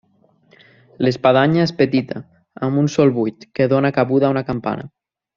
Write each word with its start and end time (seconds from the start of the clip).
L'espadanya 1.07 1.65
és 1.65 1.73
petita, 1.81 2.23
amb 2.69 2.79
un 2.85 2.89
sol 2.97 3.13
buit 3.21 3.45
que 3.59 3.67
dóna 3.75 3.93
cabuda 3.99 4.29
a 4.31 4.37
una 4.39 4.43
campana. 4.53 4.87